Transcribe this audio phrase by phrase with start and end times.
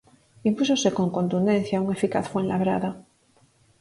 [0.49, 2.89] Impúxose con contundencia un eficaz Fuenlabrada.